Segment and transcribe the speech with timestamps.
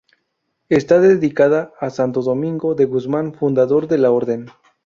[0.69, 4.47] Está dedicada a Santo Domingo de Guzmán, fundador de la Orden.